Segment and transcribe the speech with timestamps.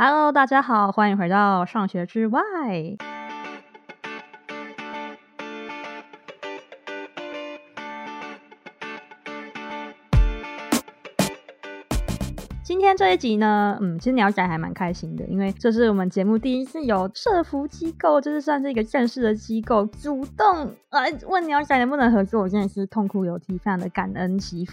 [0.00, 2.40] Hello，大家好，欢迎回到上学之外。
[12.88, 24.72] 今天这一集呢，嗯，其实鸟仔还蛮开心的，因为这是我们节目第一次有社服机构，就是算是一个正式的机构主动来问鸟仔能不能合作，我真的是痛哭流涕，非常的感恩祈福。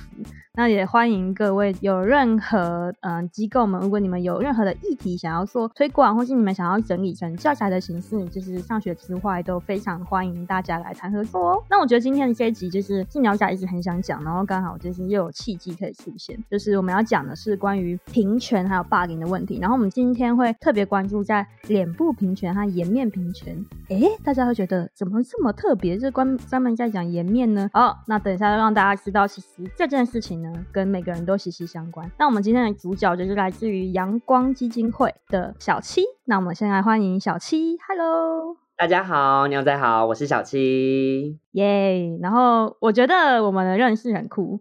[0.53, 11.63] 那也欢迎各位有任何嗯、机构们，如果你们有任何的议题想要做推广，或是你们想要整理成教材的形式，就是上学之外都非常欢迎大家来谈合作哦。
[11.69, 17.99] 那我觉得今天的这一集就是是鸟仔一直很想讲，然后刚好就是又有契机可以出现，就是我们要讲的是关于。
[18.11, 23.65] 平权还有霸凌的问题，然后我们今天会特别关注在脸部平权和颜面平权。
[23.89, 25.99] 哎，大家会觉得怎么这么特别？
[25.99, 27.69] 是关专门在讲颜面呢？
[27.73, 32.09] 哦，那等一下让大家知道，其实这件事情呢，跟每个人都息息相关。
[32.17, 36.03] 那我们今天的主角就是来自于阳光基金会的小七。
[36.25, 38.64] 那我们先来欢迎小七，Hello。
[38.77, 42.21] 大家好，鸟仔好，我是小七，耶、yeah！
[42.21, 44.59] 然后我觉得我们的认识很酷，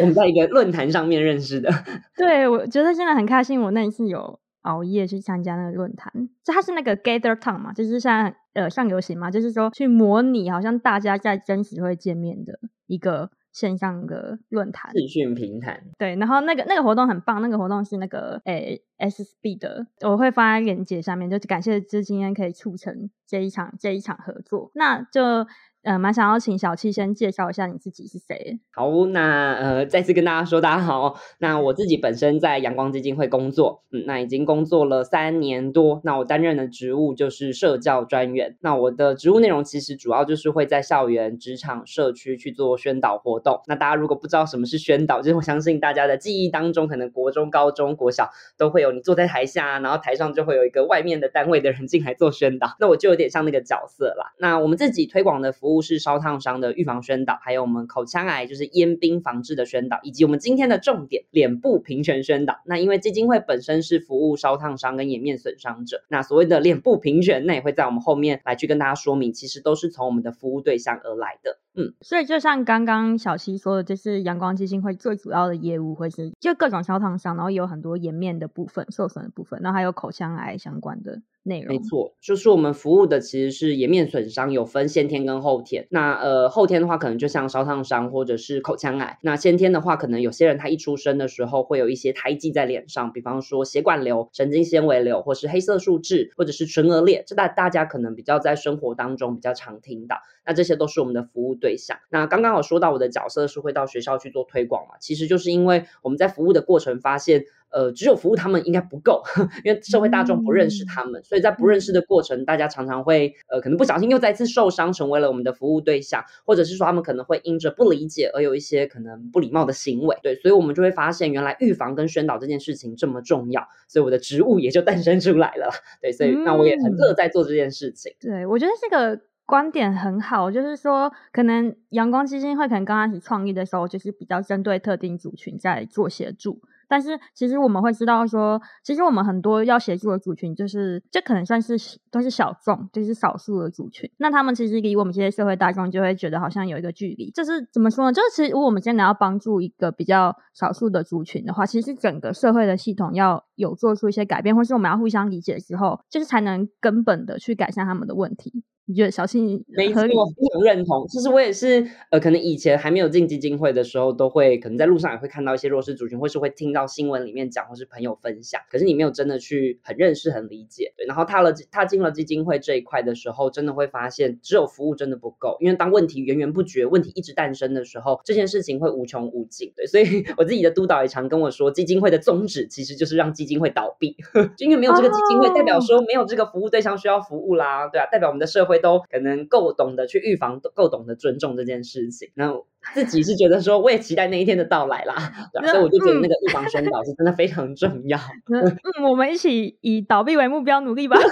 [0.00, 1.70] 我们在一个论坛上面认识的。
[2.18, 6.12] 对，我觉得现在很开心，我那一次有熬夜去参加那个论坛，
[6.44, 13.30] 就它是那个 Gather Town 嘛，就是像呃上游行嘛，就是说去模拟好像大家在真实会见面的一个。
[13.58, 25.46] 线上的论坛、资讯平台，对，然后那个那个活动很棒，那个活动是那个诶、欸、SSB 的，我会放在链接上面，就感谢这今天可以促成这一场这一场合作，那就。
[25.88, 28.60] 呃，蛮想要请小七先介绍一下你自己是谁。
[28.72, 31.18] 好，那呃，再次跟大家说，大家好。
[31.38, 36.02] 那我自己本身在阳光基金会工作，嗯，那已经工作了三年多。
[36.04, 38.58] 那我担任的职务就是社教专员。
[38.60, 43.62] 那我的职务内容其实主要就是会在校园、职场、社区去做宣导活动。
[43.66, 48.28] 那大家如果不知道什么是宣导，就是我相信大家的记忆当中，可能国中、高中、国小
[48.58, 52.76] 都会有你坐在台下，然后台上就会有一个外面的单位的人进来做宣导。
[52.78, 54.34] 那我就有点像那个角色啦。
[54.38, 55.77] 那我们自己推广的服务。
[55.82, 62.60] 是烧烫伤的预防宣导，还有我们口腔癌就是烟病防治的宣导，以及我们今天的重点脸部平权宣导。
[62.64, 71.58] 那因为基金会本身是服务烧烫伤跟颜面损伤者，那所谓的脸部平权，那也会在我们后面来去跟大家说明，其实都是从我们的服务对象而来的。
[71.74, 81.22] 嗯，所以就像刚刚小七说的，就是阳光基金会最主要的业务会是就各种烧烫伤，然后也有很多颜面的部分受损的部分，然后还有口腔癌相关的。
[81.48, 81.74] 内容。
[81.74, 85.88] 没错，就是我们服务的其实是颜面损伤，有分先天跟后天。
[85.90, 89.18] 那呃后天的话，可能就像烧烫伤或者是口腔癌。
[89.22, 100.18] 那先天的话，可能有些人他一出生的时候会有一些胎记在脸上，比方说血管瘤、神经纤维瘤，或是黑色素痣，或者是唇腭裂，这大大家可能比较在生活当中比较常听到。
[100.46, 101.98] 那这些都是我们的服务对象。
[102.10, 107.44] 那刚刚有说到我的角色是会到学校去做推广嘛，其实就是因为我们在服务的过程发现。
[107.70, 109.22] 呃，只有服务他们应该不够，
[109.64, 128.12] 因为社会大众不认识他们，嗯、所以在不认识的过程，大家常常会呃，可能不小心又再次受伤，成为了我们的服务对象，或者是说他们可能会因着不理解而有一些可能不礼貌的行为，对，所以我们就会发现原来预防跟宣导这件事情这么重要，所以我的职务也就诞生出来了，对，所以那我也很乐在做这件事情。
[128.22, 136.60] 嗯、对，我觉得这个观点很好，就是说可能阳光基金会可能刚开始创立的时候，就是比较针对特定族群在做协助。
[136.88, 141.76] 但是其实我们会知道说，其实我们很多要协助的族群，就是这可能算是
[142.10, 144.10] 都是小众，就是少数的族群。
[144.16, 147.30] 那他们其实离我们这些社会大众就会觉得好像有一个距离。
[147.30, 148.12] 就是怎么说呢？
[148.12, 158.64] 就是其实我们真的要帮助一个比较少数的族群的话，其实整个社会的系统要有做出一些改变，或是我们要互相理解之后，就是才能根本的去改善他们的问题。
[158.88, 161.06] 你觉得小心没错，我非常认同。
[161.08, 168.62] 其实我也是，呃，可能以前还没有进基金会的时候，都会可能在路上也会看到一些弱势族群，或是会听到新闻里面讲，或是朋友分享。
[168.70, 170.94] 可是你没有真的去很认识、很理解。
[170.96, 179.70] 对，然后踏了踏进了基金会这一块的时候，真的会发现只有服务真的不够，因为当问题源源不绝、问题一直诞生的时候，这件事情会无穷无尽。
[179.76, 184.16] 对，所以 我自己的督导也常跟我说，基金会的宗旨其实就是让基金会倒闭，
[184.56, 188.77] 就因为没有这个基金会，代表说没有这个服务对象需要服务啦，对啊，代表我们的社会。
[188.78, 192.30] 都可能够懂得去预防，够懂得尊重这件事情。
[192.34, 192.54] 那
[192.94, 195.14] 自己是觉得说，我也期待那一天的到来啦。
[195.52, 198.18] 对啊，所以我就觉得那个预防宣导是真的非常重要。
[198.52, 201.18] 嗯，我们一起以倒闭为目标努力吧。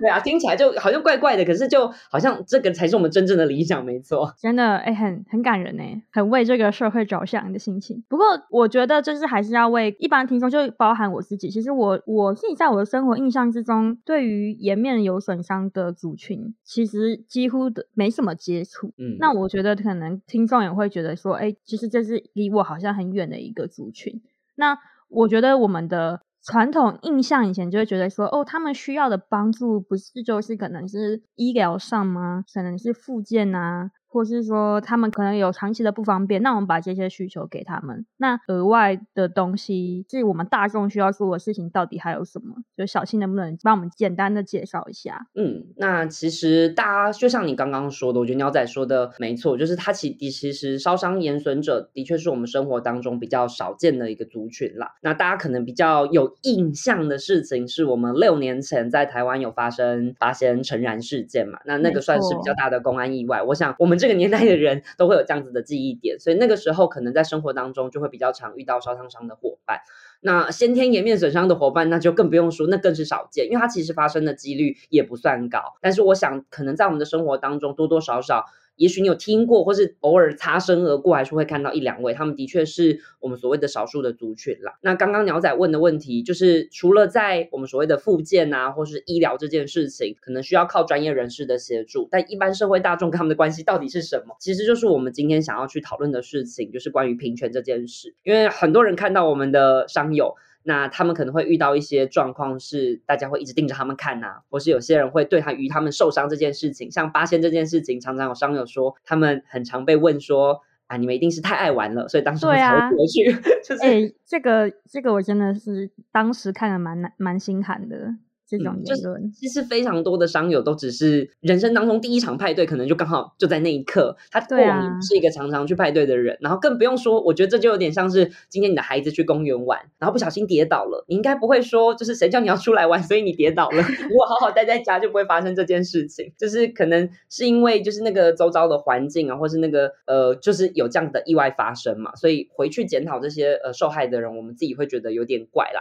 [0.00, 4.34] 对啊，听起来就好像怪怪的，可是就好像这个才是我们真正的理想，没错。
[4.36, 8.02] 真的，哎，很很感人哎，很为这个社会着想的心情。
[8.08, 11.48] 不过，我觉得就是还是要为一般听众，就包含我自己。
[11.48, 18.88] 其实我我自己在我的生活印象之中，对于颜面有损伤的族群，其实几乎的没什么接触。
[18.98, 24.20] 嗯，那我觉得可能听众也会觉得说，哎，其实这是离我好像很远的一个族群。
[24.56, 24.76] 那
[25.08, 26.22] 我觉得我们的。
[26.44, 32.44] 传统印象以前就会觉得说，哦，他们需要的帮助不是就是可能是医疗上吗？
[32.52, 33.90] 可能是附件啊。
[34.14, 38.06] 或是说他们可能有长期的不方便，那我们把这些需求给他们。
[38.16, 42.54] 那额外的东西，是我们大众需要做的事情，到底还有什么？
[42.76, 45.26] 就小青能不能帮我们简单的介绍一下？
[45.34, 54.92] 嗯，那其实大家就像你刚刚说的，我觉得鸟仔说的没错，就是他其的其实烧伤延损者的确是我们生活当中比较少见的一个族群啦。
[55.02, 61.58] 那大家可能比较有印象的事情，是我们六年前在台湾有发生八仙成燃事件嘛？
[61.64, 63.42] 那那个算是比较大的公安意外。
[63.42, 63.98] 我想我们。
[64.04, 69.80] 这个年代的人都会有这样子的记忆点，所以那个时候可能在生活当中就会比较常遇到烧烫伤的伙伴。
[70.20, 75.58] 那先天颜面损伤的伙伴，那就更不用说，那更是少见，因为它其实发生的几率也不算高。
[75.80, 78.44] 但是我想，可能在我们的生活当中多多少少。
[78.76, 84.78] 也许你有听过，或是偶尔擦身而过，还是会看到一两位，他们的确是我们所谓的少数的族群啦。
[84.82, 94.36] 那刚刚鸟仔问的问题，就是除了在我们所谓的复健啊，或是医疗这件事情，可能需要靠专业人士的协助，但一般社会大众跟他们的关系到底是什么？
[94.40, 98.14] 其实就是我们今天想要去讨论的事情，就是关于平权这件事。
[98.22, 100.34] 因为很多人看到我们的商友。
[100.66, 113.24] 那他们可能会遇到一些状况，是大家会一直盯着他们看呐、啊，或是有些人会对他于他们受伤这件事情，像八仙这件事情，常常有商友说，他们很常被问说，啊，你们一定是太爱玩了，所以当时才会过去。
[113.24, 118.14] 对啊、就是，这个这个我真的是当时看了蛮难蛮心寒的。
[118.46, 124.16] 这种言论、嗯，其实非常多的商友都只是人生当中第一场派对，可能就刚好就在那一刻。
[124.30, 133.82] 他过敏是一个常常去派对的人，啊、然后更不用说，我觉得这就有点像是今天你的孩子去公园玩，然后不小心跌倒了，你应该不会说，就是谁叫你要出来玩，所以你跌倒了。
[134.08, 136.32] 如果好好待在家，就不会发生这件事情。
[136.38, 145.80] 就是可能是因为就是那个周遭的环境啊，或是那个呃，就是有这样的意外发生嘛，所以回去检讨这些呃受害的人，我们自己会觉得有点怪啦。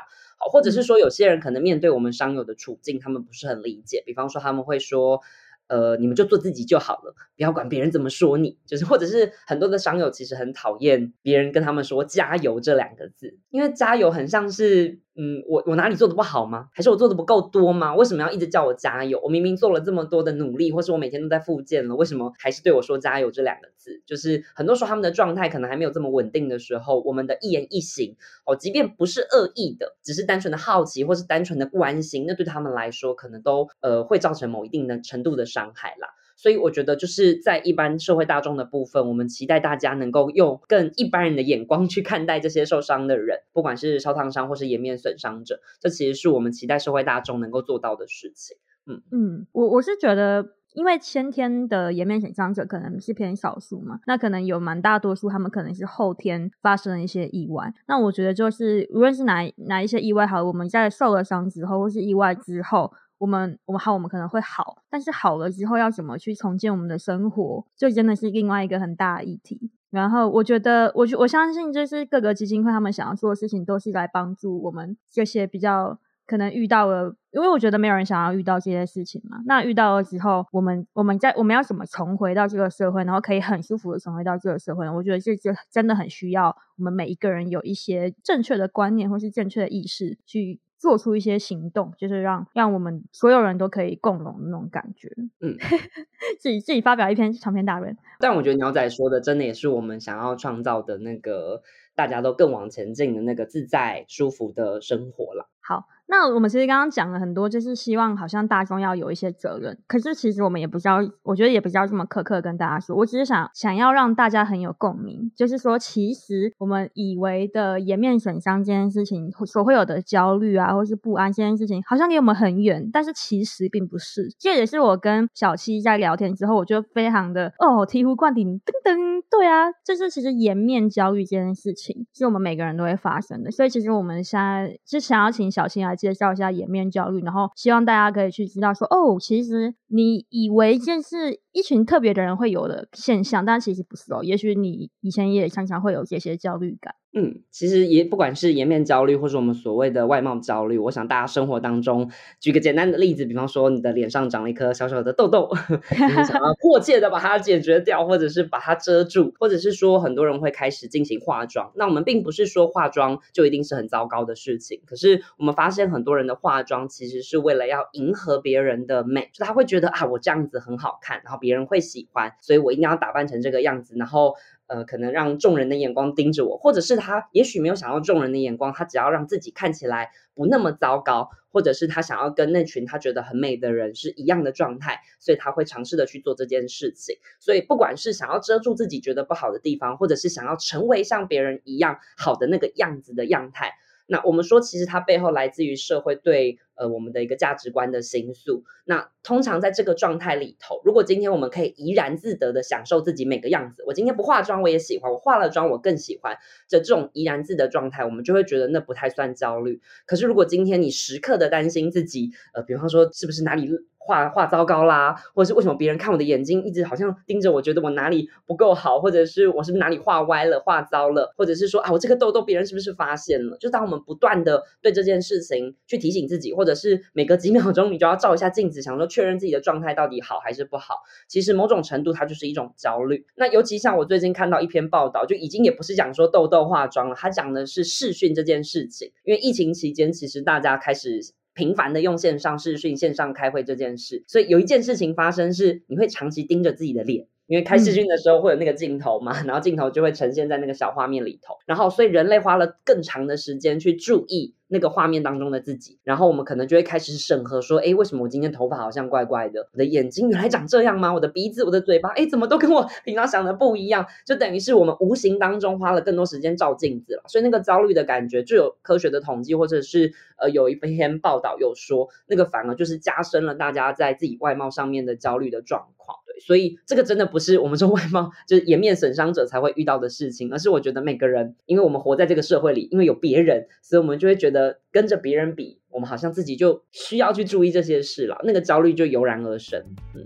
[0.52, 4.04] 或者是说，有些人可能面对我们商友的处境，他们不是很理解。
[4.06, 5.22] 比方说，他们会说。
[5.68, 8.58] 呃，你们就做自己就好了，不要管别人怎么说你。
[8.66, 16.70] 就是，或者是很多的商友其实很讨厌别人跟他们说“加油”这两个字，因为“加油”很像是，嗯，我我哪里做的不好吗？
[16.74, 17.96] 还是我做的不够多吗？
[17.96, 19.20] 为什么要一直叫我加油？
[19.24, 24.02] 我明明做了这么多的努力，或是我每天都在复健了，为什么还是对我说“加油”这两个字？
[24.06, 28.16] 就是很多时候他们的状态可能还没有这么稳定的时候，我们的一言一行，
[28.46, 48.58] 哦，即便不是恶意的，只是单纯的好奇或是单纯的关心，那对他们来说可能都呃会造成某一定的程度的伤害啦，所以我觉得就是在一般社会大众的部分，我们期待大家能够用更一般人的眼光去看待这些受伤的人，不管是烧烫伤或是颜面损伤者，这其实是我们期待社会大众能够做到的事情。
[48.88, 57.74] 嗯嗯，我我是觉得，因为先天的颜面损伤者可能是偏少数嘛，那可能有蛮大多数他们可能是后天发生了一些意外。
[57.88, 62.92] 那我觉得就是无论是哪哪一些意外，好，我们在受了伤之后或是意外之后。
[63.24, 69.72] 我们我们好，我们可能会好，但是好了之后要怎么去重建我们的生活，就真的是另外一个很大的议题。
[69.92, 79.38] 然后我觉得，我我相信，就是各个基金会他们想要做的事情，都是来帮助我们这些比较可能遇到了，因为我觉得没有人想要遇到这些事情嘛。
[79.46, 84.94] 那遇到了之后，我们我们在我们要怎么重回到这个社会，然后可以很舒服的重回到这个社会呢？
[84.94, 90.60] 我觉得这就真的很需要我们每一个人有一些正确的观念或是正确的意识去。
[90.84, 95.08] 做出一些行动，就是让让我们所有人都可以共荣的那种感觉。
[95.40, 95.56] 嗯，
[96.42, 97.98] 自己自己发表一篇长篇大论。
[98.20, 101.62] 但我觉得鸟仔说的，真的也是我们想要创造的那个
[101.96, 105.48] 大家都更往前进的那个自在舒服的生活了。
[105.62, 105.88] 好。
[106.14, 109.76] 那我们其实刚刚讲了很多，就是希望好像大众要有一些责任。
[109.88, 112.96] 可是其实我们也不知道，我觉得也不知道这么苛刻跟大家说。
[112.96, 122.88] 我只是想想要让大家很有共鸣，就是说，其实我们以为的颜面损伤这件事情所会有的焦虑啊，或是不安这件事情，好像离我们很远。
[122.94, 124.30] 但是其实并不是。
[124.38, 133.50] 这也是我跟小七在聊天之后，我就非常的哦醍醐灌顶，噔噔，对啊，就是其实颜面焦虑这件事情是我们每个人都会发生的。
[133.50, 135.98] 所以其实我们现在就想要请小七来。
[136.04, 144.22] 介绍一下颜面焦虑，然后希望大家可以去知道说，哦，其实你以为这是一群特别的人会有的现象，但其实不是哦。
[144.22, 146.94] 也许你以前也常常会有这些焦虑感。
[147.16, 155.48] 嗯，其实也不管是颜面焦虑，或是我们所谓的外貌焦虑，我想大家生活当中，举个简单的例子，比方说你的脸上长了一颗小小的痘痘，
[155.94, 161.72] 你想要迫切的把它解决掉，或者是把它遮住，或者是说很多人会开始进行化妆。
[161.76, 174.34] 那我们并不是说化妆就一定是很糟糕的事情，可是我们发现很多人的化妆其实是为了要迎合别人的美，就他会觉得啊，我这样子很好看，然后别人会喜欢，所以我一定要打扮成这个样子，然后。
[174.74, 187.18] 呃，可能让众人的眼光盯着我，或者是他也许没有想要众人的眼光，他只要让自己看起来不那么糟糕，或者是他想要跟那群他觉得很美的人是一样的状态，所以他会尝试的去做这件事情。
[187.40, 193.74] 所以不管是想要遮住自己觉得不好的地方，或者是想要成为像别人一样好的那个样子的样态。
[194.08, 198.64] 那我们说，其实它背后来自于社会对呃我们的一个价值观的心素。
[198.86, 206.38] 那通常在这个状态里头，如果今天我们可以怡然自得的享受自己每个样子，我今天不化妆我也喜欢，我化了妆我更喜欢，
[206.68, 209.82] 这这种怡然自得状态，我们就会觉得那不太算焦虑。
[210.06, 223.56] 可是如果今天你时刻的担心自己，呃，比方说是不是哪里画画糟糕啦，或者是为什么别人看我的眼睛一直好像盯着我，觉得我哪里不够好，或者是我是不是哪里画歪了、画糟了，或者是说啊，我这个痘痘别人是不是发现了？
[223.58, 231.02] 就当我们不断的对这件事情去提醒自己，或或者是每隔几 秒钟你就要照一下镜子，想说确认自己的状态到底好还是不好。
[231.28, 233.26] 其实某种程度它就是一种焦虑。
[233.36, 239.12] 那尤其像我最近看到一篇报道，就已经也不是讲说痘痘化妆了，它讲的是视讯这件事情。
[239.26, 241.34] 因为疫情期间，其实大家开始。
[241.56, 254.56] 频繁的用线上视讯、线上开会这件事，所以有一件事情发生是，你会长期盯着自己的脸，因为开视讯的时候会有那个镜头嘛，嗯、然后镜头就会呈现在那个小画面里头，然后所以人类花了更长的时间去注意。
[254.70, 259.70] 那个画面当中的自己，然后我们可能就会开始审核，说，哎，为什么我今天头发好像怪怪的？
[259.72, 261.14] 我的眼睛原来长这样吗？
[261.14, 264.08] 我的鼻子、我的嘴巴，哎，怎么都跟我平常想的不一样？
[264.26, 276.18] 就等于是我们无形当中花了更多时间照镜子了，所以那个焦虑的感觉，就有科学的统计，或者是呃有一篇报道有说，那个反而就是加深了大家在自己外貌上面的焦虑的状况。
[276.46, 289.82] 所以这个真的不是我们说 外貌就是颜面损伤者才会遇到的事情，而是我觉得每个人，因为我们活在这个社会里，因为有别人，所以我们就会觉得跟着别人比，我们好像自己就需要去注意这些事了，那个焦虑就油然而生。
[290.16, 290.26] 嗯，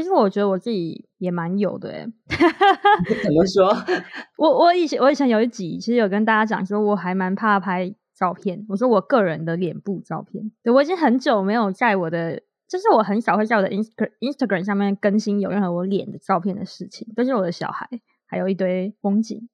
[0.00, 1.08] 其实我觉得我自己。
[1.18, 2.06] 也蛮有的 哎，
[3.24, 3.74] 怎么说？
[4.36, 8.62] 我我以前我以前有一集，其实有跟大家讲说，我还蛮怕拍照片。
[8.68, 17.88] 我说我个人的脸部照片，对，我已经很久没有在我的，就是我很少会在我的 Inst Instagram 上面更新有任何我脸的照片的事情，都是我的小孩，
[18.26, 19.48] 还有一堆风景。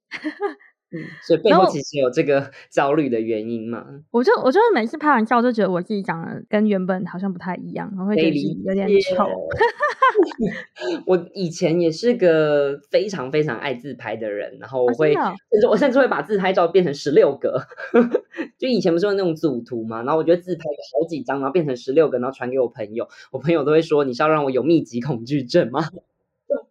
[0.93, 3.87] 嗯，所以背后其实有这个 焦虑的原因嘛？
[4.11, 8.31] 我就我就每次拍完照，就觉得我自己长得跟原本好像不太一样，我会觉得
[8.65, 9.29] 有点丑。
[11.07, 15.23] 我以前也是个非常非常爱自拍的人，然后我会，甚
[15.61, 17.63] 至、哦、我甚至会把自拍照变成十六个。
[18.59, 25.81] 就以前不是有那种组图嘛，然后我觉得自拍个好几张，然后变成十六个，然后传给我朋友，我朋友都会说，你是要让我有密集恐惧症吗？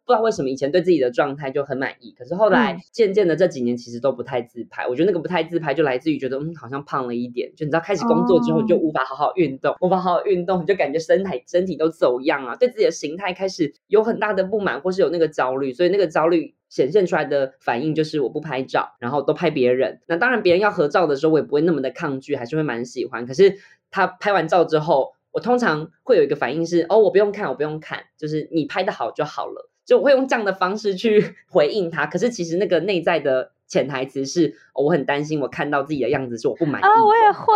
[0.10, 4.86] 不知道为什么以前对自己的状态就很满意，可是后来渐渐的这几年其实都不太自拍。
[4.86, 20.02] 嗯、我觉得那个不太自拍就来自于觉得嗯好像胖了一点，就你知道开始工作之后你就无法好好运动，哦、无法好好运动，你就感觉身体身体都走样啊，对自己的形态开始有很大的不满或是有那个焦虑，所以那个焦虑显现出来的反应就是我不拍照，然后都拍别人。
[20.08, 23.28] 那当然别人要合照的时候我也不会那么的抗拒，还是会蛮喜欢。
[23.28, 23.60] 可是
[23.92, 29.69] 他拍完照之后，我通常会有一个反应是哦我不用看我不用看，就是你拍的好就好了。
[29.90, 36.84] 就我会用这样的方式去回应他，可是其实那个内在的潜台词是，哦，我很担心我看到自己的样子是我不满意。
[36.84, 37.54] 啊，我也会。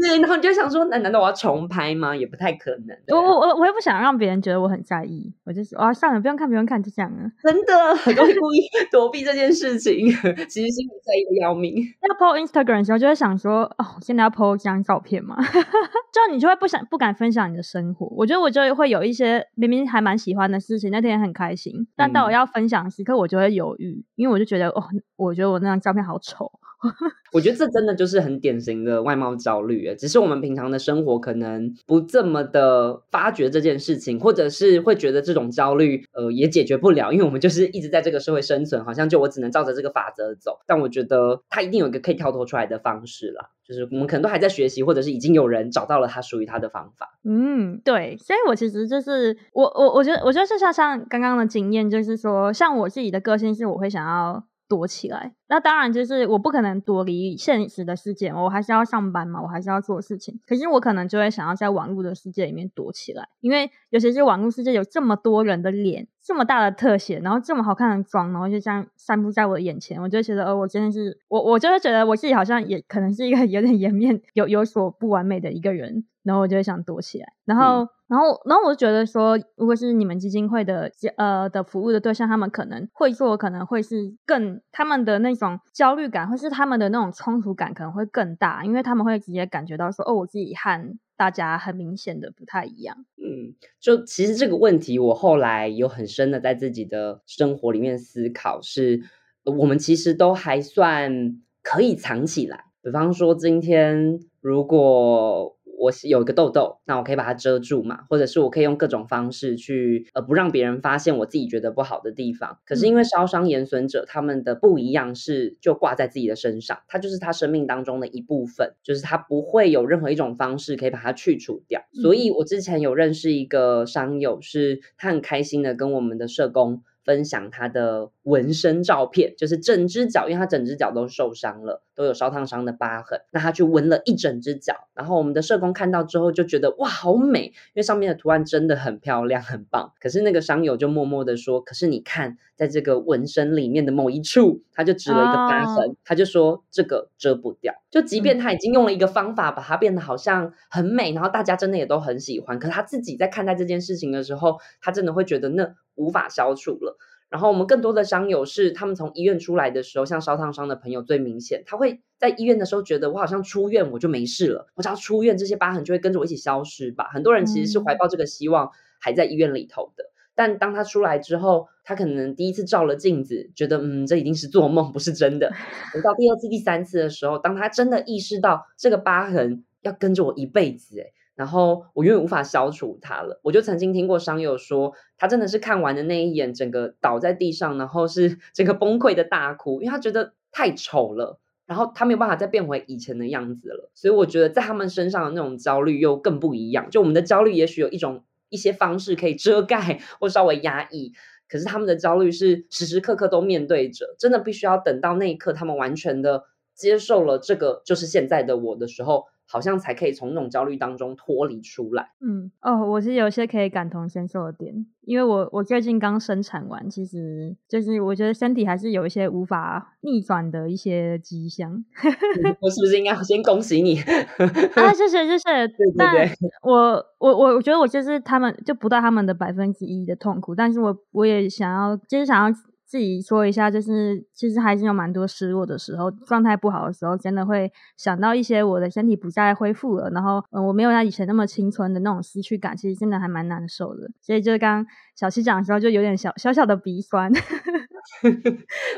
[0.00, 2.14] 对，然后你就想说，那难道我要重拍吗？
[2.16, 2.96] 也不太可能。
[3.08, 7.26] 我我我我也不想让别人觉得我很在意，我就说，啊，算了，不用看，不用看，就这样啊。
[7.42, 8.60] 真的，很多人故意
[8.92, 11.74] 躲避这件事情，其实心里在意的要命。
[12.08, 15.36] 要 po Instagram 的时候，就会想说，哦，现在要 po 这张照片吗？
[16.14, 18.06] 就你就会不想不敢分享你的生活。
[18.16, 24.84] 我觉得我就会有一些明明还蛮喜欢的事情，那天很开心，但到我要分享时刻，我就会犹豫，因为我就觉得，哦，
[25.16, 25.47] 我觉得。
[25.52, 26.50] 我那张照片好丑，
[27.32, 40.58] 我觉得这真的就是很典型的外貌焦虑，只是我们平常的生活可能不这么的发觉这件事情，或者是会觉得这种焦虑，呃，也解决不了，因为我们就是一直在这个社会生存，好像就我只能照着这个法则走。
[40.66, 47.18] 但我觉得他一定有一个可以跳脱出来的方式啦，就是我们可能都还在学习，或者是已经有人找到了他属于他的方法。
[47.24, 55.32] 嗯，对，所以我其实就是我我我觉得我觉得就像像刚刚的经验，就是说，像我自己的个性是，我会想要躲起来。
[55.48, 60.38] 那当然，就是我不可能躲离现实的世界，我还是要上班嘛，我还是要做事情。
[60.46, 76.04] 可是我可能就会想要在网络的世界里面躲起来，因为尤其是网络世界有这么多人的脸，这么大的特写，然后这么好看的妆，然后就这样散布在我的眼前，我就觉得，哦，我真的是我，我就会觉得我自己好像也可能是一个 有点颜面有有所不完美的一个人。
[76.28, 77.26] 然后我就会想躲起来。
[77.46, 93.06] 然后，嗯、然后，然后我就觉得说，如果是你们基金会的呃的服务的对象，他们可能会做，可能会是更他们的那种焦虑感，或是他们的那种冲突感可能会更大，因为他们会直接感觉到说，哦，我自己和大家很明显的不太一样。
[93.16, 99.02] 嗯，就其实这个问题，我后来有很深的在自己的生活里面思考，是
[99.44, 102.66] 我们其实都还算可以藏起来。
[102.80, 112.58] 比方说，今天如果我有一个痘痘，那我可以把它遮住嘛，或者是我可以用各种方式去呃不让别人发现我自己觉得不好的地方。
[112.66, 121.80] 可是因为烧伤延损者他们的不一样是就挂在自己的身上，它就是他生命当中的一部分，就是他不会有任何一种方式可以把它去除掉。
[122.02, 126.82] 所以我之前有认识一个伤友，是他很开心的跟我们的社工。
[127.08, 133.22] 分享他的纹身照片，就是整只脚，因为他整只脚都受伤了，都有烧烫伤的疤痕。
[133.30, 139.90] 那他去纹了一整只脚，然后我们的社工看到之后就觉得哇，好美，因为上面的图案真的很漂亮，很棒。
[139.98, 147.72] 可是那个伤友就默默的说：“可是你看，在这个纹身里面的某一处，他就指了一个疤痕，哦、他就说这个遮不掉。
[147.90, 156.96] 就即便他已经用了一个方法把它变得好像很美，然后大家真的也都很喜欢，可是他自己在看待这件事情的时候，他真的会觉得那。”无法消除了。
[157.28, 167.10] 然后我们更多的伤友是，他们从医院出来的时候，像烧烫伤的朋友最明显，他会在医院的时候觉得，我好像出院我就没事了，我只要出院，这些疤痕就会跟着我一起消失吧。
[167.12, 170.04] 很多人其实是怀抱这个希望，还在医院里头的。
[170.04, 175.52] 嗯、但当他出来之后，他可能第一次照了镜子，觉得嗯，这一定是做梦，不是真的。
[175.92, 183.38] 等到第二次、第三次的时候，当他真的意识到这个疤痕要跟着我一辈子，诶然后我永远无法消除它了。
[183.44, 193.88] 我就曾经听过伤友说，他真的是看完的那一眼，整个倒在地上，然后是整个崩溃的大哭，因为他觉得太丑了，然后他没有办法再变回以前的样子了。
[193.94, 196.90] 所以我觉得在他们身上的那种焦虑又更不一样。
[196.90, 201.12] 就我们的焦虑也许有一种一些方式可以遮盖或稍微压抑，
[201.48, 209.26] 可是他们的焦虑是时时刻刻都面对着，真的必须要等到那一刻，他们完全的接受了这个就是现在的我的时候。
[209.50, 212.10] 好像才可以从那种焦虑当中脱离出来。
[212.20, 221.82] 嗯，哦，我是有些可以感同身受的点，因为我我最近刚生产完，其实就是我觉得身体还是有一些无法逆转的一些迹象。
[222.60, 223.98] 我是不是应该先恭喜你？
[224.76, 225.66] 啊，谢谢谢谢。
[225.68, 226.30] 对对对，
[226.62, 232.54] 我我我觉得我就是他们就不到他们的百分之一的痛苦，但是我我也想要，就是想要。
[232.88, 244.08] 自己说一下，就是其实还是有蛮多失落的时候，状态不好的时候，真的会想到一些我的身体不再恢复了，然后嗯，我没有像以前那么青春的那种失去感，其实真的还蛮难受的。
[244.22, 247.30] 所以就是刚刚小七讲的时候，就有点小小小的鼻酸，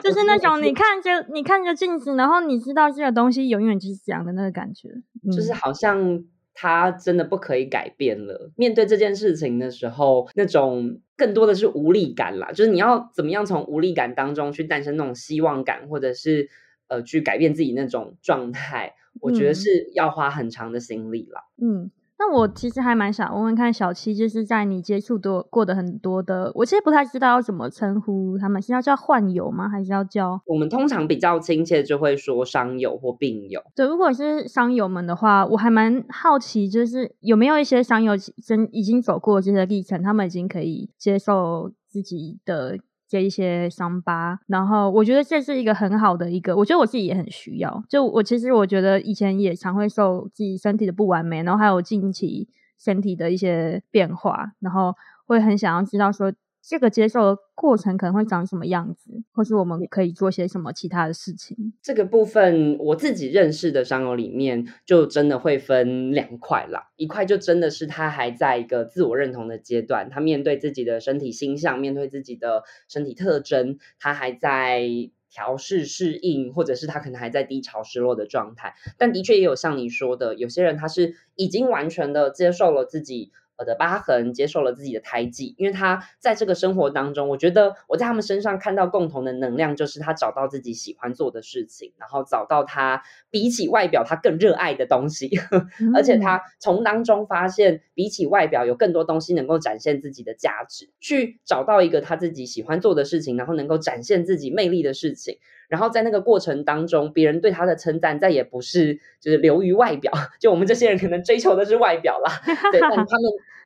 [0.03, 4.88] 就是那种你看着你看着镜子，然后你知道这个东西永远就是这样的那个感觉，
[5.24, 6.24] 嗯、就是好像。
[6.62, 8.51] 他真的不可以改变了。
[8.55, 12.53] 面对这件事情的时候，那种更多的是无力感啦。
[12.53, 16.51] 就是你要怎么样从无力感当中去诞生那种希望感，或者是
[16.88, 21.44] 呃去改变自己那种状态，我觉得是要花很长的心力啦。
[21.57, 21.90] 嗯。
[22.22, 29.66] 那我其实还蛮想问问看小七，就是在你接触多过的很多的，我其实不太知道要怎么称呼他们，是要叫患友吗？
[29.66, 30.38] 还是要叫？
[30.44, 33.62] 我们通常比较亲切就会说伤友或病友。
[33.74, 38.12] 对，如果是伤友们的话，我还蛮好奇，就是有没有一些伤友
[38.44, 42.78] 真已经走过这些历程，他们已经可以接受自己的。
[43.11, 47.83] 这一些伤疤，然后我觉得这是一个很好的一个，我觉得我自己也很需要。
[47.88, 54.94] 就我其实我觉得以前也常会受自己身体的不完美，然后还有近期身体的一些变化，然后
[55.27, 56.33] 会很想要知道说。
[56.62, 61.73] 这个接受的过程可能会长什么样子，或是我们可以做些什么其他的事情？
[61.83, 66.90] 这个部分我自己认识的伤友里面，就真的会分两块啦。
[66.96, 74.83] 一块就真的是他还在一个自我认同的阶段，他面对自己的身体形象，面对自己的身体特征，他还在
[75.31, 78.75] 调试适应，或者是他可能还在低潮失落的状态。
[78.99, 83.33] 但的确也有像你说的，有些人他是已经完全的接受了自己。
[83.61, 95.29] 我的疤痕，接受了自己的胎记，因为他在这个生活当中，我觉得我在他们身上看到共同的能量，就是他找到自己喜欢做的事情，然后找到他比起外表他更热爱的东西，
[95.79, 105.37] 嗯、而且他从当中发现，比起外表有更多东西能够展现自己的价值，去找到一个他自己喜欢做的事情，然后能够展现自己魅力的事情。
[105.70, 112.42] 然后在那个过程当中，别人对他的称赞再也不是就是流于外表， 就我们这些人可能追求的是外表啦。
[112.72, 113.06] 对，但他们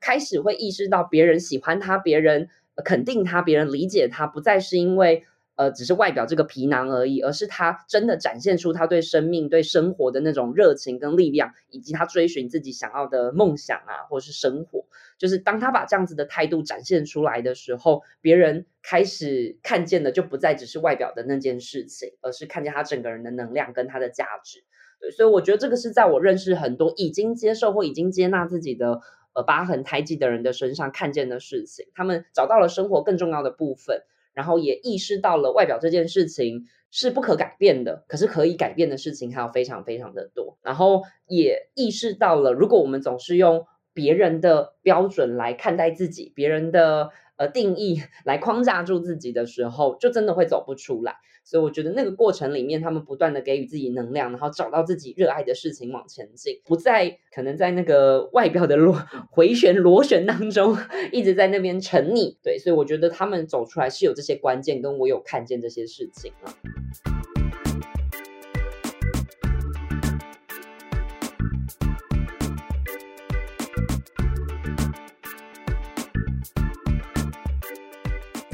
[0.03, 2.51] 开始会意识到别人喜欢他，别人
[2.85, 5.25] 肯定他，别人理解他，不再是因为
[5.57, 14.85] 呃，只是外表这个皮囊而已，而是他真的展现出他对生命、对生活的那种热情跟力量，以及他追寻自己想要的梦想啊，或是生活。
[15.17, 24.65] 就是当他把这样子的态度展现出来的时候，别人开始看见的就不再只是外表的那件事情，而是看见他整个人的能量跟他的价值。
[25.01, 29.01] 对，所以我觉得这个是在我认识很多已经接受或已经接纳自己的
[29.35, 31.87] 呃疤痕胎记的人的身上看见的事情。
[31.95, 34.03] 他们找到了生活更重要的部分。
[34.35, 40.59] 然后也意识到了外表这件事情是不可改变的，可是可以改变的事情还有非常非常的多。
[40.63, 51.17] 然后也意识到了，如果我们总是用别人的标准来看待自己，别人的呃定义 来框架住自己的时候，就真的会走不出来。
[51.47, 58.95] 所以我觉得那个过程里面，他们不断的给予自己能量，然后找到自己热爱的事情往前进，不再可能在那个外表的螺
[59.31, 60.75] 回旋螺旋当中
[61.13, 62.37] 一直在那边沉溺。
[62.43, 67.34] 对，所以我觉得他们走出来是有这些关键，跟我有看见这些事情啊。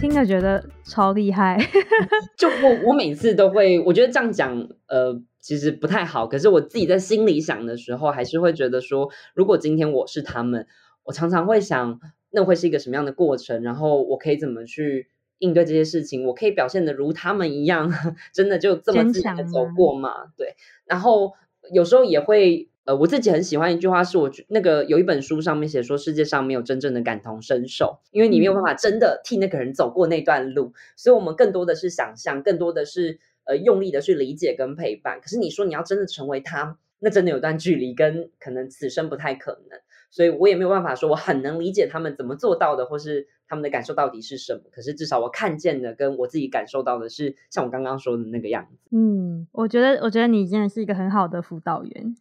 [0.00, 1.58] 听着觉得超厉害，
[2.34, 6.26] 就我我每次都会，我觉得这样讲，呃，其实不太好。
[6.26, 10.66] 可是我自己在心里想的时候，还是会觉得说，如果今天我是他们，
[11.04, 13.62] 我常常会想，那会是一个什么样的过程？
[13.62, 16.24] 然后我可以怎么去应对这些事情？
[16.26, 17.92] 我可以表现的如他们一样，
[18.32, 20.32] 真的就这么自然的走过吗？
[20.38, 20.54] 对。
[20.86, 21.34] 然后
[21.74, 22.69] 有时候也会。
[22.84, 35.20] 呃，我自己很喜欢一句话，是我那个有一本书上面写说，世界上没有真正的感同身受，因为你没有办法真的替那个人走过那段路，所以我们更多的是想象，更多的是呃用力的去理解跟陪伴。
[35.20, 39.78] 可是你说你要真的成为他，那真的有段距离，跟可能此生不太可能，
[40.10, 43.28] 所以我也没有办法说我很能理解他们怎么做到的，或是。
[43.50, 44.60] 他们的感受到底是什么？
[44.70, 48.78] 可是至少我看见的，跟我自己感受到的是，像我刚刚说的那个样子。
[48.92, 52.16] 嗯，我觉得，我觉得你真的是一个很好的辅导员，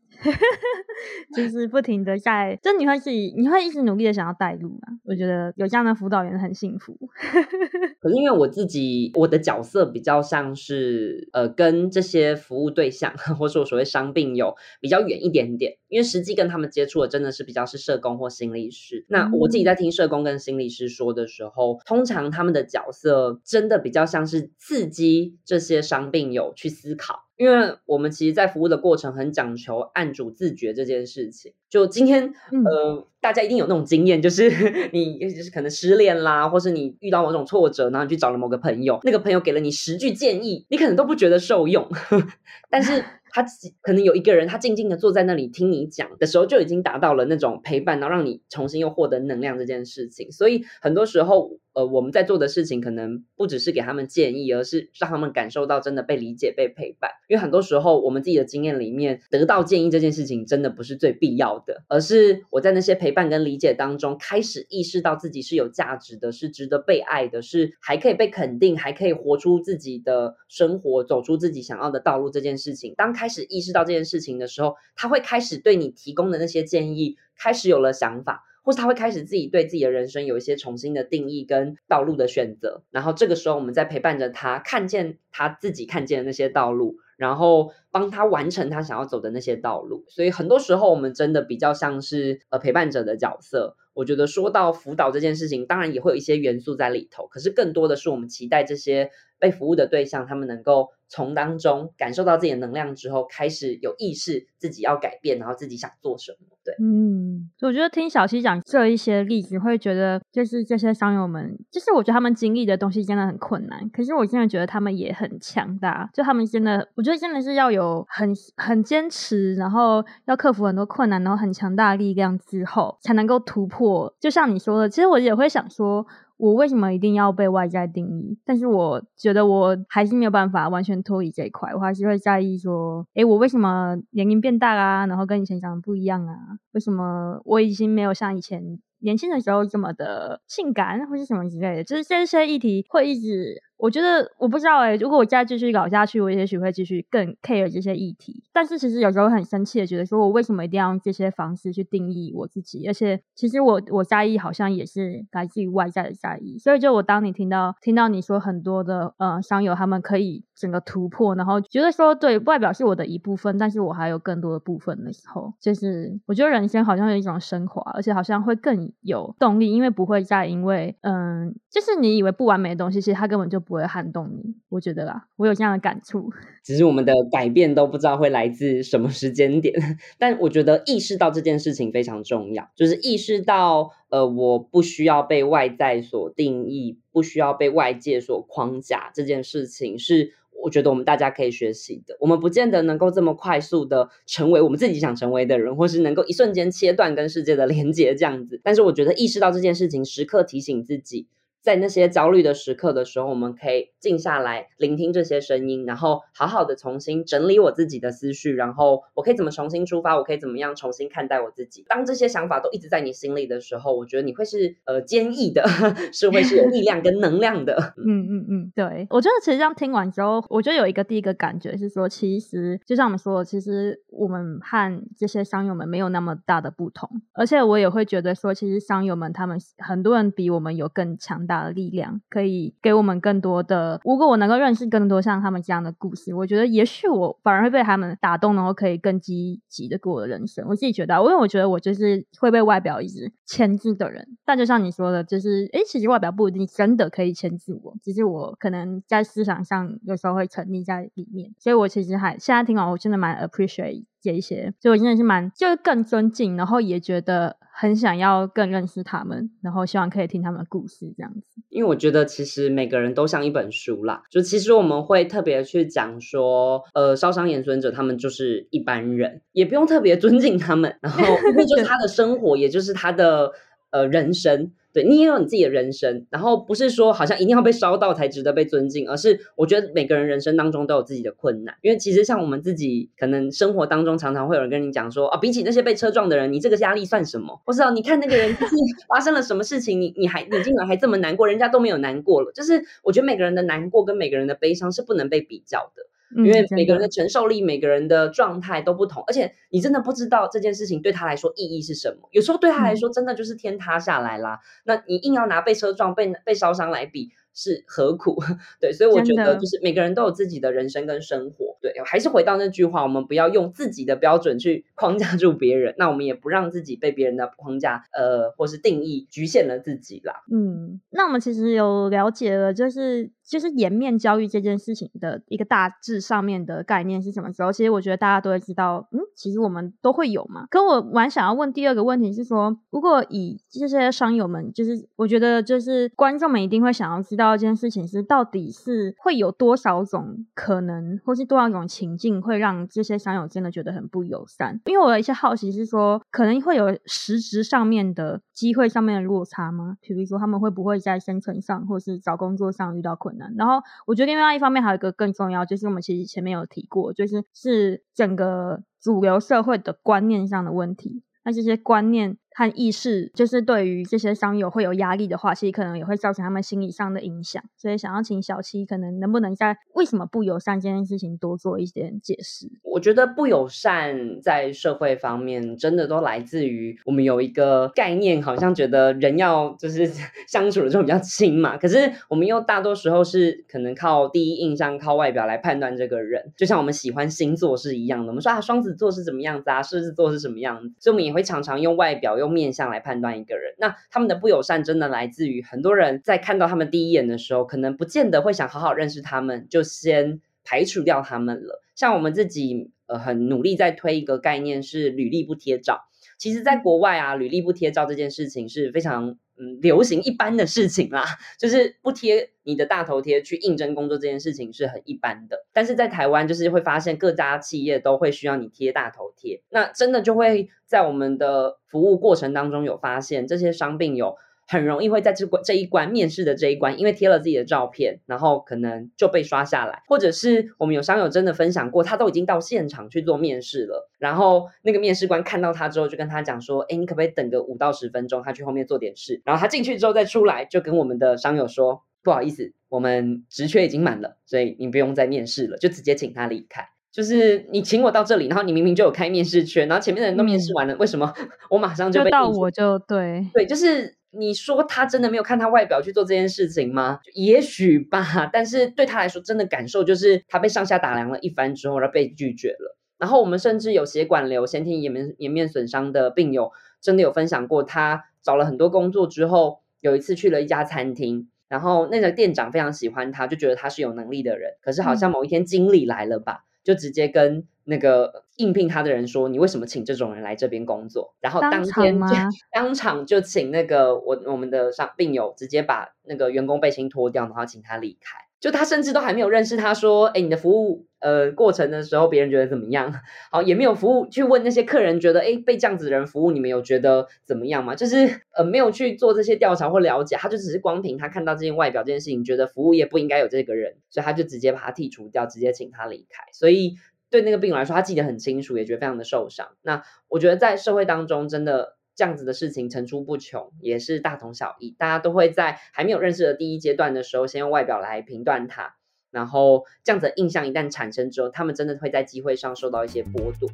[1.35, 4.97] 就 是不停的在，就你会自己，你会一直努力的想要带路嘛。
[5.05, 6.97] 我觉得有这样的辅导员很幸福。
[8.01, 19.05] 可是因为我自己，我的角色比较像是，呃，跟这些服务对象， 或者说我所谓伤病友比较远一点点，因为实际跟他们接触的真的是比较是社工或心理师。
[19.09, 21.18] 那我自己在听社工跟心理师说的。
[21.19, 31.53] 的时候，通常他们的角色真的比较像是刺激这些伤病友去思考，因为我们其实，在服务的过程很讲求案主自觉这件事情。
[31.69, 32.33] 就今天，
[32.65, 34.49] 呃，大家一定有那种经验，就是
[34.91, 41.87] 你就是可能失恋啦，或是你遇到某种挫折，然后你去找了某个朋友，那个朋友给了你十句建议，你可能都不觉得受用，
[42.71, 43.03] 但是。
[43.31, 50.31] 他自己可能有一个人，他静静的坐在那里听你讲的时候，就已经达到了那种陪伴，然后让你重新又获得能量这件事情。
[50.31, 57.09] 所以很多时候，呃，我们在做的事情可能不只是给他们建议，而是让他们感受到真的被理解、被陪伴。
[57.29, 72.93] 因为很多时候，我们自己的经验里面，得到建议这件事情真的不是最必要的，而是我在那些陪伴跟理解当中，开始意识到自己是有价值的，是值得被爱的，是还可以被肯定，还可以活出自己的生活，走出自己想要的道路这件事情。
[72.97, 82.83] 当开始意识到这件事情的时候，他会开始对你提供的那些建议开始有了想法，或是他会开始自己对自己的人生有一些重新的定义跟道路的选择。
[82.91, 90.03] 然后这个时候，我们在陪伴着他，看见他自己看见的那些道路，然后帮他完成他想要走的那些道路。
[90.07, 93.75] 所以很多时候，我们真的比较像是呃陪伴者的角色。
[93.93, 100.89] 我觉得说到辅导这件事情，当然也会有一些元素在里头，可是更多的是我们期待这些被服务的对象，他们能够。
[101.09, 106.37] 从当中感受到自己的能量之后，开始有意识自己要改变，然后自己想做什么。
[106.63, 116.09] 对，嗯，我觉得听小七讲这一些例子，会觉得就是这些商友们，就是我觉得他们经历的东西真的很困难，可是我现在觉得他们也很强大。
[116.13, 124.13] 就他们真的，我觉得真的是要有很很坚持，然后要克服很多困难，然后很强大的力量之后，才能够突破。
[124.19, 126.05] 就像你说的，其实我也会想说。
[126.39, 128.39] 我为什么一定要被外在定义？
[128.45, 135.05] 但是我觉得我还是没有办法完全脱离这一块，我还是会在意说，诶，我为什么年龄变大啊？
[135.05, 136.33] 然后跟以前长得不一样啊？
[136.71, 141.83] 为什么我已经没有像以前年轻的时候这么的性感，或是什么之类的？
[141.83, 143.61] 就是这些议题会一直。
[143.79, 148.43] 我觉得我不知道诶、欸、如果我再继续搞下去，我也许会继续更 care 这些议题。
[148.51, 152.85] 但是其实有时候很生气的觉得，说我为什么一定要用这些方式去定义我自己？
[152.87, 156.57] 而且其实我我在意好像也是来自于外在的在意。
[156.57, 173.63] 所以就我当你听到听到你说很多的呃商友他们可以整个突破，然后觉得说对外表是我的一部分，但是我还有更多的部分的时候，就是我觉得人生好像有一种升华，而且好像会更有动力，因为不会再因为嗯、就是你以为不完美的东西，其实它根本就。
[173.69, 174.55] 不会撼动你。
[174.69, 176.31] 我觉得啦，我有这样的感触。
[176.65, 179.73] 只是我们的改变都不知道会来自什么时间点，
[180.17, 192.17] 但我觉得意识到这件事情非常重要，就是意识到，呃，我不需要被外在所定义，不需要被外界所框架，这件事情是我觉得我们大家可以学习的。
[192.19, 198.59] 我们不见得能够这么快速的成为我们自己想成为的人，或是能够一瞬间切断跟世界的连接这样子。
[198.63, 201.27] 但是我觉得意识到这件事情，时刻提醒自己。
[201.61, 211.85] 在那些焦虑的时刻的时候，我们可以静下来聆听这些声音，然后好好的重新整理我自己的思绪，然后我可以怎么重新出发，我可以怎么样重新看待我自己。
[211.87, 215.63] 当这些想法都一直在你心里的时候，我觉得你会是呃坚毅的，
[216.13, 217.75] 是会是有力量跟能量的。
[217.97, 234.01] 嗯嗯嗯，对，我觉得其实这样听完之后，我觉得有一个第一个感觉是说，其实就像我们说的，其实我们和这些商友们没有那么大的不同，而且我也会觉得说，其实商友们他们很多人比我们有更强大的力量，可以给我们更多的。
[234.03, 240.65] 如果我能够认识更多像他们这样的故事，我觉得也许我反而会被他们打动，然后可以更积极的过我的人生。
[240.67, 244.27] 我自己觉得，因为我觉得我就是会被外表一直牵制的人。
[244.45, 251.53] 但就像你说的，就是诶，其实外表不一定真的可以牵制我，只是我可能在思想上有时候会沉溺在里面。
[251.57, 257.57] 所以我其实还现在听完，我真的蛮 appreciate 这一些，所以我真的是蛮就是更尊敬，然后也觉得。
[257.81, 261.61] 很想要更认识他们，然后希望可以听他们的故事这样子。
[261.69, 273.49] 因为我觉得其实每个人都像一本书啦，就其实我们会特别去讲说，呃，烧伤延孙者他们就是一般人，也不用特别尊敬他们，然后 因为就是他的生活，也就是他的
[273.91, 274.71] 呃人生。
[274.91, 287.61] 对，你也有你自己的人生，然后不是说好像一定要被烧到才值得被尊敬，而是我觉得每个人人生当中都有自己的困难，因为其实像我们自己，可能生活当中常常会有人跟你讲说啊，比起那些被车撞的人，你这个压力算什么？
[287.63, 288.73] 或是你看那个人就是
[289.07, 296.08] 发生了什么事情，你你还你竟然还这么难过，人家都没有难过了，就是我觉得每个人的难过跟每个人的悲伤是不能被比较的。
[296.35, 302.29] 因为每个人的承受力、每个人的状态都不同，而且你真的不知道这件事情对他来说意义是什么。
[302.31, 304.59] 有时候对他来说，真的就是天塌下来啦。
[304.83, 307.31] 那你硬要拿被车撞、被被烧伤来比。
[307.53, 308.37] 是何苦？
[308.79, 311.77] 对，所以我觉得就是每个人都有自己的人生跟生活。
[311.81, 320.43] 对，还是回到那句话，我们不要用自己的标准去框架住别人，那我们也不让自己被别人的框架呃或是定义局限了自己啦。
[320.51, 327.71] 嗯，那我们其实有了解了，就是就是颜面教育这件事情的一个大致上面的概念是什么时候？
[327.71, 330.65] 其实我觉得大家都会知道，嗯，其实我们都会有嘛。
[330.69, 337.49] 可我蛮想要问第二个问题是说，如果以这些商友们，就是我觉得就是观众们一定会想要知道。
[337.55, 344.79] 一件事情是到底是会有多少种可能，或是多少种情境会让这些商友真的觉得很不友善？
[344.85, 349.97] 因为我有一些好奇是说，可能会有实质上面的机会上面的落差吗？
[349.99, 353.53] 比如说他们会不会在生存上或是找工作上遇到困难？
[353.57, 361.23] 然后我觉得另外一方面还有一个更重要，就是我们其实前面有提过，就是是整个主流社会的观念上的问题。
[361.43, 362.37] 那这些观念。
[362.59, 367.63] 和意识，就是对于这些商友会有压力的话，其实可能也会造成他们心理上的影响。
[367.77, 372.69] 所以想要请小七，可能能不能在为什么不友善这件事情多做一点解释？
[372.83, 380.05] 我觉得不友善在社会方面，真的都来自于我们有一个概念，好像觉得人要就是
[380.45, 381.77] 相处的时候比较亲嘛。
[381.77, 388.27] 可是我们又大多时候是可能靠第一印象、靠外表来判断这个人，就像我们喜欢星座是一样的。
[388.27, 392.48] 我们说啊，双子座是怎么样子啊，狮子座是什么样子，所以我们也会常常用外表用。
[392.49, 401.81] 面相来判断一个人，那他们的不友善真的来自于很多人在看到他们第一眼的时候，可能不见得会想好好认识他们，就先排除掉他们了。
[401.95, 406.01] 像我们自己呃很努力在推一个概念是履历不贴照，
[406.37, 409.37] 其实在国外啊，履历不贴照这件事情是非常。
[409.59, 411.25] 嗯，流行一般的事情啦，
[411.59, 415.65] 就是不贴你的大头贴去应征工作这件事情是很一般的。
[415.73, 424.37] 但是在台湾，就是会发现各家企业都会需要你贴大头贴，那真的就会在我们的服务过程当中有发现这些伤病有。
[424.69, 446.87] 很容易会在这关这一关面试的这一关，因为贴了自己的照片，然后可能就被刷下来，或者是我们有商友真的分享过，他都已经到现场去做面试了，然后那个面试官看到他之后，就跟他讲说，哎，你可不可以等个五到十分钟，他去后面做点事，然后他进去之后再出来，就跟我们的商友说，不好意思，我们职缺已经满了，所以你不用再面试了，就直接请他离开。
[447.11, 451.33] 就是你请我到这里，然后你明明就有开面试圈，然后前面的人都面试完了，嗯、为什么
[451.71, 452.99] 我马上就被就到我就？
[452.99, 453.47] 对。
[453.51, 454.18] 对，就是。
[454.31, 457.19] 你说他真的没有看他外表去做这件事情吗？
[457.33, 462.97] 也许吧，但是对他来说，真的感受就是他被上下打量了一番之后，而被拒绝了。
[463.17, 474.75] 然后我们甚至有血管瘤、先天颜面颜面损伤的病友，真的有分享过，他找了很多工作之后，有一次去了一家餐厅，然后那个店长非常喜欢他，就觉得他是有能力的人。
[474.81, 488.37] 可是好像某一天经理来了吧，嗯、就直接跟那个应聘他的人说：“你为什么请这种人来这边工作？”然后当天就当场，当场就请那个我我们的上病友直接把那个员工背心脱掉，然后请他离开。
[488.59, 493.13] 就他甚至都还没有认识他，说：“哎，你的服务呃过程的时候，别人觉得怎么样？
[493.51, 497.95] 好，也没有服务去问那些客人，觉得哎被这样子的人服务，你们有觉得怎么样吗？
[497.95, 506.43] 就是呃没有去做这些调查或了解，他就只是光凭他看到这件外表这件事情，觉得服务业不应该有这个人，所以他就直接把他剔除掉，直接请他离开。
[506.51, 506.95] 所以
[507.29, 509.69] 对那个病人来说，他记得很清楚，也觉得非常的受伤。
[509.81, 514.93] 那我觉得在社会当中，真的。”这样子的事情层出不穷，也是大同小异。
[514.99, 518.95] 大家都会在还没有认识的第一阶段的时候，先用外表来评断他，
[519.31, 523.69] 然后这样子的印象一旦产生之后，他们真的会在机会上受到一些剥夺。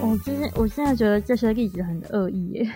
[0.00, 2.70] 我就是，我现在觉得这些例子很恶意耶。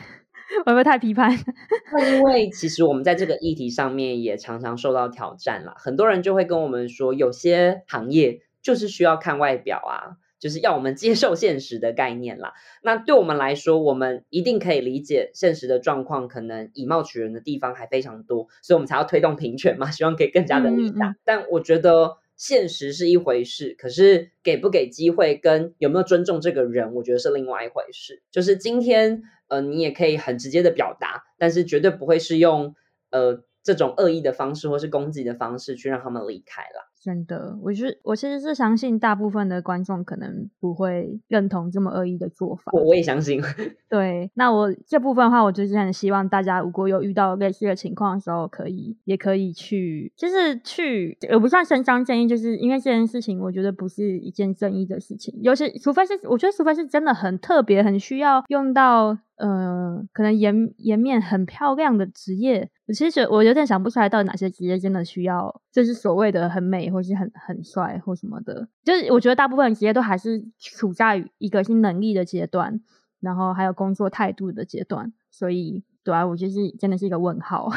[0.65, 1.33] 会不会太批判？
[2.13, 5.75] 因为其实我们在这个议题上面也常常受到挑战啦。
[5.77, 12.53] 很多人就会跟我们说，有些行业就是需要看外表啊，就是要我们接受现实的概念啦。
[12.83, 21.11] 那对我们来说，我们一定可以理解现实的状况，可能以貌取人的地方还非常多，所以我们才要推动平权嘛，希望可以更加的理想。
[21.11, 21.17] 嗯嗯。
[21.25, 28.23] 但我觉得现实是一回事，可是给不给机会跟有没有尊重这个人，我觉得是另外一回事。
[28.31, 29.23] 就是今天。
[29.53, 32.75] 呃，你也可以很直接的表达，但是绝对不会是用
[33.11, 36.89] 呃这种恶意的方式或是攻击的方式去让他们离开了。
[37.03, 42.71] 真的，我觉得我其实是相信大部分的观众可能不会认同这么恶意的做法。
[42.73, 43.43] 我我也相信。
[43.91, 59.19] 对，那我这部分的话，我就是很希望大家如果有遇到类似的情况的时候，可以也可以去，就是去，也不算伸张正义，就是因为这件事情，我觉得不是一件正义的事情，尤其除非是我觉得除非是真的很特别，很需要用到。
[59.37, 68.69] 呃，可能颜颜面很漂亮的职业，我其实我有点想不出来，到底哪些职业真的需要，就是所谓的很美，或是很很帅或什么的。
[68.85, 72.81] 就是我觉得大部分职业都还是处在一个是能力的阶段，
[73.21, 75.13] 然后还有工作态度的阶段。
[75.31, 77.69] 所以，对啊，我就是真的是一个问号。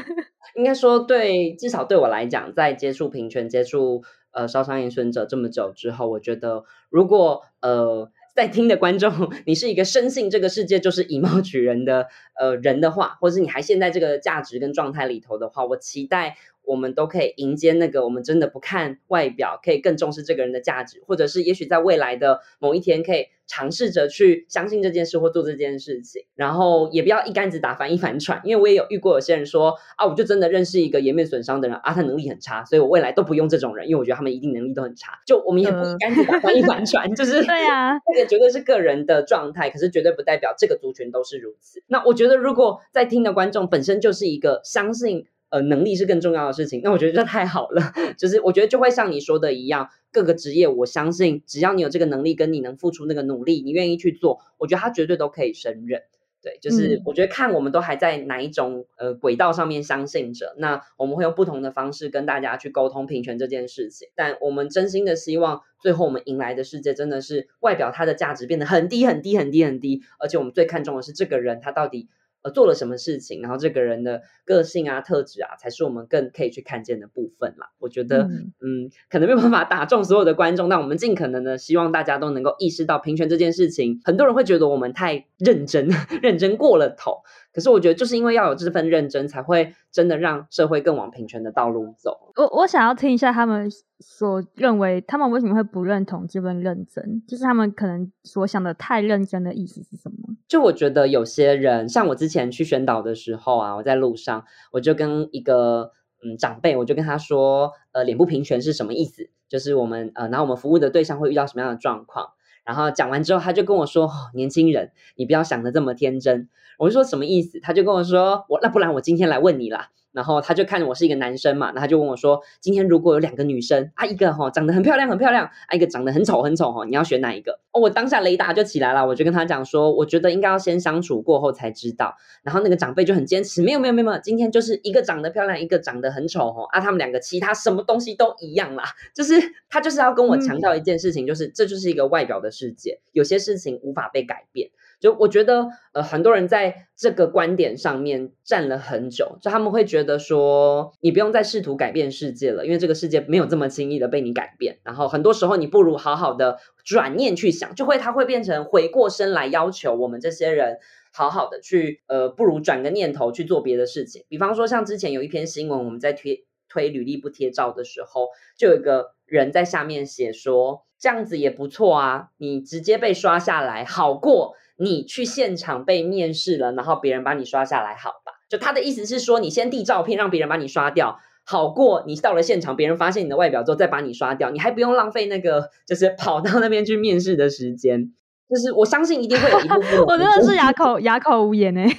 [0.56, 8.10] 应该说，对，至少对我来讲，在接触平权、接触呃烧伤延伸者这么久之后，我觉得如果呃。
[8.34, 9.12] 在听的观众，
[9.46, 16.36] 你是一个深信这个世界就是以貌取人的呃人的话，或者是你还陷在这个价值跟状态里头的话，我期待。
[16.66, 28.40] 我们都可以迎接那个，我们真的不看外表，可以更重视这个人的价值，或者是也许在未来的某一天，可以尝试着去相信这件事或做这件事情，然后也不要一竿子打翻一帆船。
[28.44, 35.18] 因为我也有遇过有些人说啊，我就真的认识一个颜面损伤的人啊，他能力很差，所以我未来都不用这种人，因为我觉得他们一定能力都很差。
[35.26, 41.82] 就我们也不一竿子打翻一帆船，呃、就是对啊， 这个绝对是个人的状态，可是绝对不代表这个族群都是如此。
[41.88, 45.26] 那我觉得，如果在听的观众本身就是一个相信。
[45.54, 46.80] 呃，能力是更重要的事情。
[46.82, 56.02] 那我觉得这太好了，就是我觉得就会像你说的一样，各个职业，我相信只要你有这个能力，跟你能付出那个努力，你愿意去做，我觉得他绝对都可以胜任。
[56.42, 64.08] 对，就是我觉得看我们都还在哪一种呃轨道上面相信着，那我们会用不同的方式跟大家去沟通平权这件事情。
[64.16, 72.08] 但我们真心的希望，最后我们迎来的世界真的是外表它的价值变得很低很低很低很低，而且我们最看重的是这个人他到底。
[72.44, 77.70] 呃，做了什么事情，然后这个人的个性啊、特质啊，才是我们更可以去看见的部分啦。
[77.78, 83.98] 我觉得，嗯，嗯，可能没有办法打中所有的观众，但我们尽可能的希望大家都能够意识到平权这件事情。
[84.04, 85.88] 很多人会觉得我们太认真，
[86.22, 87.22] 认真过了头。
[87.54, 92.32] 可是我觉得，就是因为要有这份认真，才会真的让社会更往平权的道路走。
[92.34, 97.22] 我我想要听一下他们所认为，他们为什么会不认同这份认真？
[97.28, 100.34] 就是他们可能所想的太认真的意思是什么？
[100.48, 105.92] 就我觉得有些人，像我之前去宣导的时候啊，我在路上，我就跟一个
[106.24, 109.30] 嗯长辈，我就跟他说，呃，脸部平权是什么意思？
[109.48, 112.30] 就是我们呃，然后我们服务的对象会遇到什么样的状况？
[112.64, 116.48] 然后讲完之后，他就跟我说，年轻人，你不要想的这么天真。
[116.78, 117.60] 我就说什么意思？
[117.60, 119.90] 他就跟我说，我那不然我今天来问你啦。
[120.14, 127.58] 然后他就看我是一个男生嘛，然后他就问我说，今天如果有两个女生啊，一个哈长得很漂亮很漂亮，啊一个长得很丑很丑哈，你要选哪一个？
[127.72, 132.14] 哦，我当下雷达就起来了，我就跟他讲说，我觉得应该要先相处过后才知道。
[132.44, 139.34] 然后那个长辈就很坚持，没有没有没有，今天就是一个长得漂亮，一个长得很丑哈，啊他们两个其他什么东西都一样啦， 就是
[139.68, 144.70] 他就是要跟我强调一件事情，就是、嗯、这就是一个外表的世界，有些事情无法被改变。
[145.04, 154.78] 就我觉得，呃，很多人在这个观点上面站了很久，就他们会觉得说，你不用再试图改变世界了，因为这个世界没有这么轻易的被你改变。
[154.82, 160.78] 然后很多时候，你不如好好的转念去想，就会他会变成回过身来要求我们这些人
[161.12, 164.24] 好好的去，呃，不如转个念头去做别的事情。
[164.30, 170.86] 比方说，像之前有一篇新闻，我们在推推履历不贴照的时候，就有一个人在下面写说。
[170.96, 178.32] 这样子也不错啊，你直接被刷下来好过你去现场被面试了，然后别人把你刷下来，好吧？
[178.48, 188.12] 就他的意思是说，你先递照片让别人把你刷掉，好过你到了现场别人发现你的外表之后再把你刷掉，你还不用浪费那个就是跑到那边去面试的时间。
[188.48, 191.82] 就是我相信一定会有一部分， 我真的是哑口哑口无言哎。
[191.82, 191.90] 因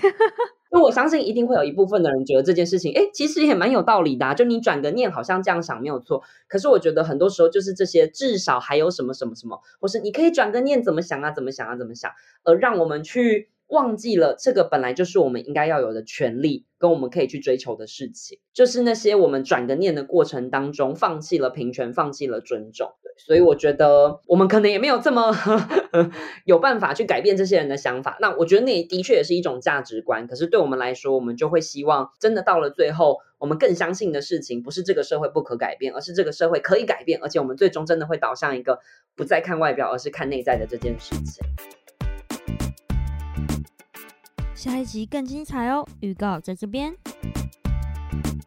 [0.76, 4.34] 那我相信一定会有一部分的人觉得这件事情，哎，其实也蛮有道理的啊。
[4.34, 6.22] 就你转个念，好像这样想没有错。
[6.50, 12.12] 可是我觉得很多时候就是这些，至少还有什么什么什么，或是你可以转个念，怎么想啊，怎么想啊，怎么想，
[12.44, 13.48] 而让我们去。
[13.68, 22.92] 忘记了这个本来就是我们应该要有的权利，跟我们可以去追求的事情，就是那些我们转个念的过程当中，放弃了平权，放弃了尊重。
[23.18, 25.34] 所以我觉得我们可能也没有这么
[26.44, 28.18] 有办法去改变这些人的想法。
[28.20, 30.28] 那我觉得那的确也是一种价值观。
[30.28, 38.80] 可是对我们来说，我们就会希望，真的到了最后，我们更相信的事情，不是这个社会不可改变，而是这个社会可以改变，而且我们最终真的会导向一个
[39.16, 41.46] 不再看外表，而是看内在的这件事情。
[44.56, 45.86] 下一集更精彩哦！
[46.00, 46.96] 预告在这边。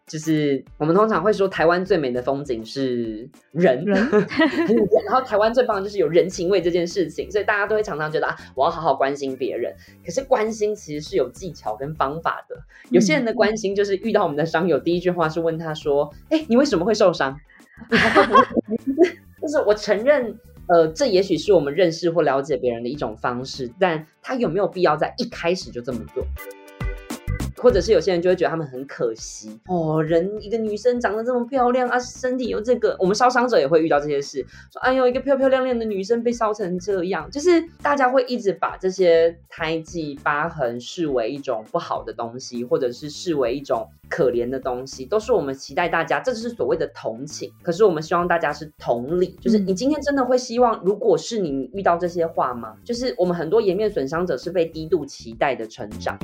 [0.06, 3.94] 就是我们通常会说，台湾最美的风景是人，人
[5.04, 9.74] 然后台湾最棒的就是有人情味这件事情，所以大家都会常常觉得啊，我要好好关心别人。
[10.02, 12.56] 可是关心其实是有技巧跟方法的。
[12.88, 17.38] 有些人的关心就是遇到我们的伤友，第一句话是问他说：“哎，你为什么会受伤？”
[19.42, 20.38] 就是我承认。
[20.68, 26.22] 呃，这也许是我们认识或了解别人的一种方式，但他有没有必要在一开始就这么做？
[27.60, 47.52] 或者是有些人就会觉得他们很可惜哦，人一个女生长得这么漂亮啊，身体又这个，我们烧伤者也会遇到这些事，说哎呦，一个漂漂亮亮的女生被烧成这样，就是大家会一直把这些胎记疤痕视为一种不好的东西，或者是视为一种可怜的东西，都是我们期待大家，这就是所谓的同情。
[47.62, 52.74] 可是我们希望大家是同理，就是你今天真的会希望，如果是你遇到这些话吗？
[52.84, 56.18] 就是我们很多颜面损伤者是被低度期待的成长。